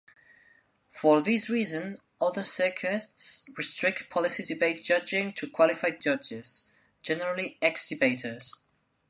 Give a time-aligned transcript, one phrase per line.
[0.89, 6.65] For this reason, other circuits restrict policy debate judging to qualified judges,
[7.03, 8.55] generally ex-debaters.